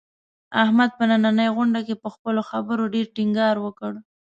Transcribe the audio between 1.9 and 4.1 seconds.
په خپلو خبرو ډېر ټینګار وکړ.